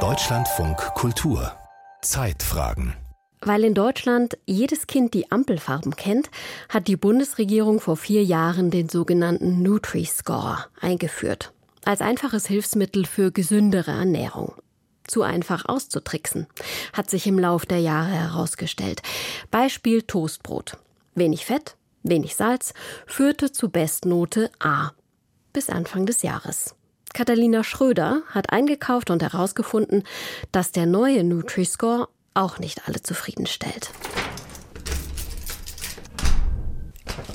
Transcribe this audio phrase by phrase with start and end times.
[0.00, 1.50] Deutschlandfunk Kultur
[2.02, 2.92] Zeitfragen
[3.40, 6.28] weil in Deutschland jedes Kind die Ampelfarben kennt,
[6.68, 11.54] hat die Bundesregierung vor vier Jahren den sogenannten Nutri-Score eingeführt.
[11.86, 14.52] Als einfaches Hilfsmittel für gesündere Ernährung.
[15.06, 16.48] Zu einfach auszutricksen,
[16.92, 19.00] hat sich im Lauf der Jahre herausgestellt.
[19.50, 20.76] Beispiel Toastbrot.
[21.14, 22.74] Wenig Fett, wenig Salz,
[23.06, 24.90] führte zu Bestnote A.
[25.54, 26.75] Bis Anfang des Jahres.
[27.16, 30.04] Catalina Schröder hat eingekauft und herausgefunden,
[30.52, 33.90] dass der neue Nutri-Score auch nicht alle zufriedenstellt.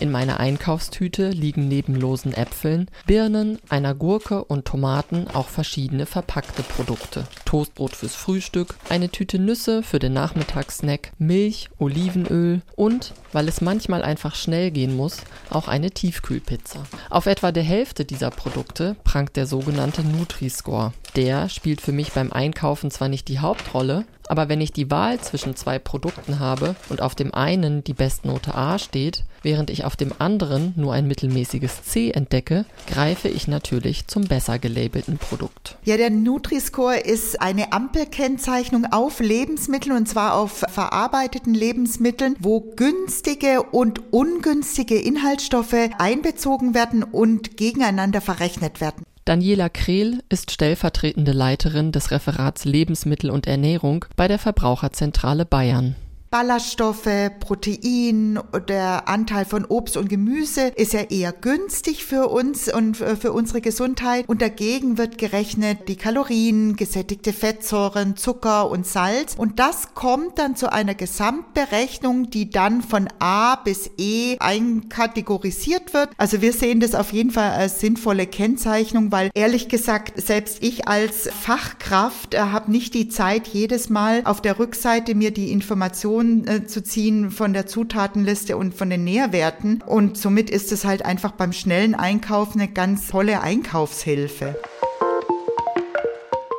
[0.00, 6.62] In meiner Einkaufstüte liegen neben losen Äpfeln, Birnen, einer Gurke und Tomaten auch verschiedene verpackte
[6.62, 7.26] Produkte.
[7.44, 14.02] Toastbrot fürs Frühstück, eine Tüte Nüsse für den Nachmittagssnack, Milch, Olivenöl und, weil es manchmal
[14.02, 15.18] einfach schnell gehen muss,
[15.50, 16.84] auch eine Tiefkühlpizza.
[17.10, 20.94] Auf etwa der Hälfte dieser Produkte prangt der sogenannte Nutri-Score.
[21.14, 25.18] Der spielt für mich beim Einkaufen zwar nicht die Hauptrolle, aber wenn ich die Wahl
[25.20, 29.96] zwischen zwei Produkten habe und auf dem einen die Bestnote A steht, während ich auf
[29.96, 35.76] dem anderen nur ein mittelmäßiges C entdecke, greife ich natürlich zum besser gelabelten Produkt.
[35.84, 43.64] Ja, der Nutri-Score ist eine Ampelkennzeichnung auf Lebensmitteln und zwar auf verarbeiteten Lebensmitteln, wo günstige
[43.64, 49.04] und ungünstige Inhaltsstoffe einbezogen werden und gegeneinander verrechnet werden.
[49.30, 55.94] Daniela Krehl ist stellvertretende Leiterin des Referats Lebensmittel und Ernährung bei der Verbraucherzentrale Bayern.
[56.30, 57.08] Ballaststoffe,
[57.40, 63.32] Protein, der Anteil von Obst und Gemüse ist ja eher günstig für uns und für
[63.32, 64.28] unsere Gesundheit.
[64.28, 69.34] Und dagegen wird gerechnet die Kalorien, gesättigte Fettsäuren, Zucker und Salz.
[69.36, 76.10] Und das kommt dann zu einer Gesamtberechnung, die dann von A bis E einkategorisiert wird.
[76.16, 80.86] Also wir sehen das auf jeden Fall als sinnvolle Kennzeichnung, weil ehrlich gesagt, selbst ich
[80.86, 86.19] als Fachkraft äh, habe nicht die Zeit, jedes Mal auf der Rückseite mir die Informationen
[86.20, 89.82] Informationen äh, zu ziehen von der Zutatenliste und von den Nährwerten.
[89.86, 94.56] Und somit ist es halt einfach beim schnellen Einkauf eine ganz tolle Einkaufshilfe.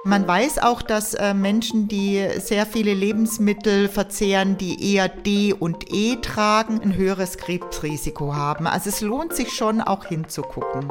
[0.04, 5.94] Man weiß auch, dass äh, Menschen, die sehr viele Lebensmittel verzehren, die eher D und
[5.94, 8.66] E tragen, ein höheres Krebsrisiko haben.
[8.66, 10.90] Also es lohnt sich schon auch hinzugucken.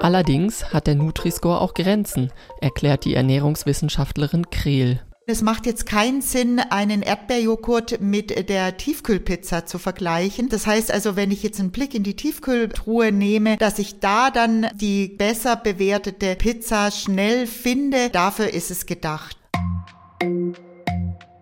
[0.00, 2.30] Allerdings hat der Nutri-Score auch Grenzen,
[2.60, 5.02] erklärt die Ernährungswissenschaftlerin Krehl.
[5.30, 10.48] Es macht jetzt keinen Sinn, einen Erdbeerjoghurt mit der Tiefkühlpizza zu vergleichen.
[10.48, 14.30] Das heißt also, wenn ich jetzt einen Blick in die Tiefkühltruhe nehme, dass ich da
[14.30, 19.36] dann die besser bewertete Pizza schnell finde, dafür ist es gedacht.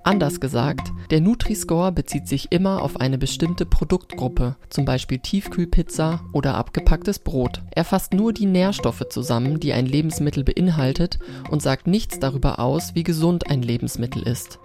[0.06, 6.54] Anders gesagt, der Nutri-Score bezieht sich immer auf eine bestimmte Produktgruppe, zum Beispiel Tiefkühlpizza oder
[6.54, 7.60] abgepacktes Brot.
[7.72, 11.18] Er fasst nur die Nährstoffe zusammen, die ein Lebensmittel beinhaltet
[11.50, 14.60] und sagt nichts darüber aus, wie gesund ein Lebensmittel ist.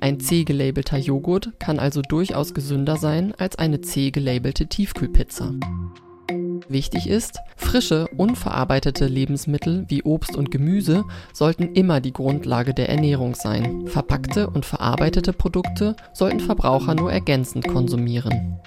[0.00, 5.54] Ein C-gelabelter Joghurt kann also durchaus gesünder sein als eine C-gelabelte Tiefkühlpizza.
[6.68, 13.34] Wichtig ist, frische, unverarbeitete Lebensmittel wie Obst und Gemüse sollten immer die Grundlage der Ernährung
[13.36, 13.86] sein.
[13.86, 18.58] Verpackte und verarbeitete Produkte sollten Verbraucher nur ergänzend konsumieren.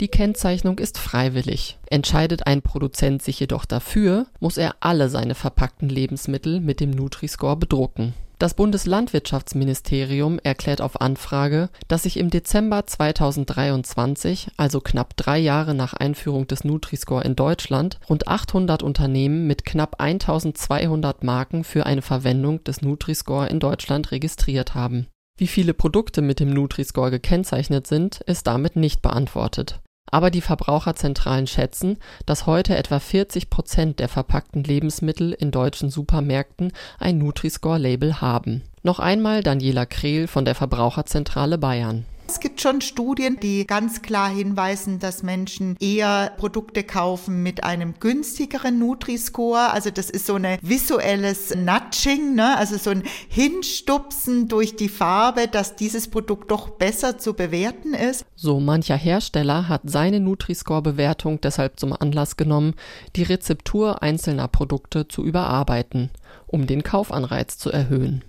[0.00, 1.78] Die Kennzeichnung ist freiwillig.
[1.86, 7.56] Entscheidet ein Produzent sich jedoch dafür, muss er alle seine verpackten Lebensmittel mit dem Nutri-Score
[7.56, 8.12] bedrucken.
[8.44, 15.94] Das Bundeslandwirtschaftsministerium erklärt auf Anfrage, dass sich im Dezember 2023, also knapp drei Jahre nach
[15.94, 22.62] Einführung des Nutri-Score in Deutschland, rund 800 Unternehmen mit knapp 1200 Marken für eine Verwendung
[22.64, 25.06] des Nutri-Score in Deutschland registriert haben.
[25.38, 29.80] Wie viele Produkte mit dem Nutri-Score gekennzeichnet sind, ist damit nicht beantwortet
[30.14, 36.70] aber die Verbraucherzentralen schätzen, dass heute etwa 40 Prozent der verpackten Lebensmittel in deutschen Supermärkten
[37.00, 38.62] ein Nutri-Score-Label haben.
[38.84, 42.04] Noch einmal Daniela Krehl von der Verbraucherzentrale Bayern.
[42.26, 47.94] Es gibt schon Studien, die ganz klar hinweisen, dass Menschen eher Produkte kaufen mit einem
[48.00, 49.70] günstigeren Nutri-Score.
[49.70, 52.56] Also das ist so ein visuelles Nudging, ne?
[52.56, 58.24] also so ein Hinstupsen durch die Farbe, dass dieses Produkt doch besser zu bewerten ist.
[58.36, 62.74] So mancher Hersteller hat seine Nutri-Score-Bewertung deshalb zum Anlass genommen,
[63.16, 66.10] die Rezeptur einzelner Produkte zu überarbeiten,
[66.46, 68.24] um den Kaufanreiz zu erhöhen.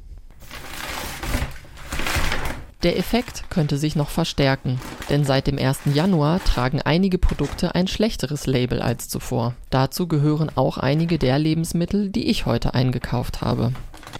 [2.85, 4.79] Der Effekt könnte sich noch verstärken,
[5.09, 5.79] denn seit dem 1.
[5.91, 9.55] Januar tragen einige Produkte ein schlechteres Label als zuvor.
[9.71, 13.71] Dazu gehören auch einige der Lebensmittel, die ich heute eingekauft habe.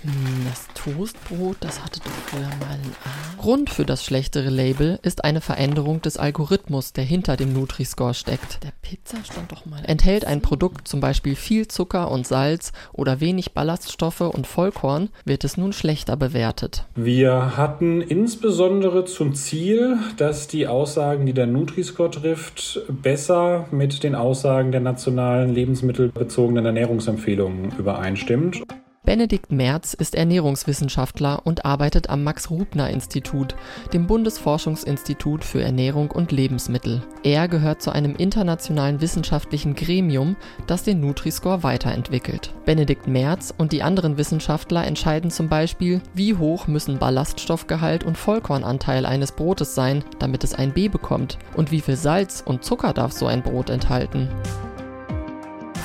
[0.01, 3.41] Hm, das Toastbrot, das hatte doch früher mal ein A.
[3.41, 8.63] Grund für das schlechtere Label ist eine Veränderung des Algorithmus, der hinter dem Nutri-Score steckt.
[8.63, 9.81] Der Pizza stand doch mal.
[9.85, 15.43] Enthält ein Produkt zum Beispiel viel Zucker und Salz oder wenig Ballaststoffe und Vollkorn, wird
[15.43, 16.85] es nun schlechter bewertet.
[16.95, 24.13] Wir hatten insbesondere zum Ziel, dass die Aussagen, die der Nutri-Score trifft, besser mit den
[24.13, 28.61] Aussagen der nationalen lebensmittelbezogenen Ernährungsempfehlungen übereinstimmt.
[29.05, 33.55] Benedikt Merz ist Ernährungswissenschaftler und arbeitet am Max-Rubner-Institut,
[33.93, 37.03] dem Bundesforschungsinstitut für Ernährung und Lebensmittel.
[37.21, 40.35] Er gehört zu einem internationalen wissenschaftlichen Gremium,
[40.65, 42.51] das den Nutri-Score weiterentwickelt.
[42.65, 49.05] Benedikt Merz und die anderen Wissenschaftler entscheiden zum Beispiel, wie hoch müssen Ballaststoffgehalt und Vollkornanteil
[49.05, 53.11] eines Brotes sein, damit es ein B bekommt, und wie viel Salz und Zucker darf
[53.11, 54.29] so ein Brot enthalten.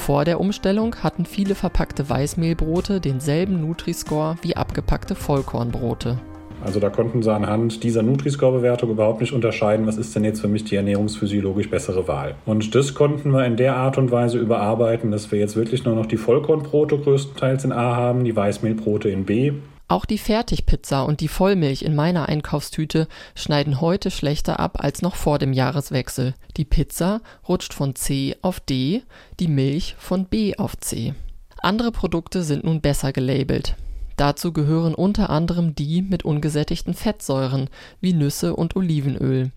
[0.00, 6.18] Vor der Umstellung hatten viele verpackte Weißmehlbrote denselben Nutri-Score wie abgepackte Vollkornbrote.
[6.64, 10.48] Also da konnten sie anhand dieser Nutri-Score-Bewertung überhaupt nicht unterscheiden, was ist denn jetzt für
[10.48, 12.34] mich die ernährungsphysiologisch bessere Wahl.
[12.46, 15.94] Und das konnten wir in der Art und Weise überarbeiten, dass wir jetzt wirklich nur
[15.94, 19.52] noch die Vollkornbrote größtenteils in A haben, die Weißmehlbrote in B
[19.90, 25.16] auch die Fertigpizza und die Vollmilch in meiner Einkaufstüte schneiden heute schlechter ab als noch
[25.16, 26.34] vor dem Jahreswechsel.
[26.56, 29.02] Die Pizza rutscht von C auf D,
[29.38, 31.14] die Milch von B auf C.
[31.58, 33.74] Andere Produkte sind nun besser gelabelt.
[34.16, 37.68] Dazu gehören unter anderem die mit ungesättigten Fettsäuren
[38.00, 39.50] wie Nüsse und Olivenöl.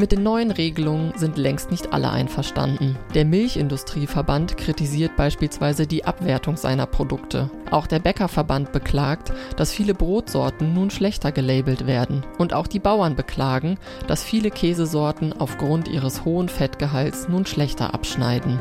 [0.00, 2.96] Mit den neuen Regelungen sind längst nicht alle einverstanden.
[3.12, 7.50] Der Milchindustrieverband kritisiert beispielsweise die Abwertung seiner Produkte.
[7.70, 12.24] Auch der Bäckerverband beklagt, dass viele Brotsorten nun schlechter gelabelt werden.
[12.38, 13.76] Und auch die Bauern beklagen,
[14.06, 18.58] dass viele Käsesorten aufgrund ihres hohen Fettgehalts nun schlechter abschneiden.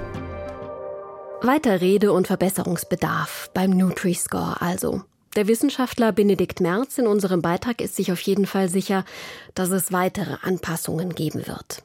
[1.42, 5.04] Weiter Rede und Verbesserungsbedarf beim Nutri-Score also.
[5.36, 9.06] Der Wissenschaftler Benedikt Merz in unserem Beitrag ist sich auf jeden Fall sicher,
[9.54, 11.84] dass es weitere Anpassungen geben wird.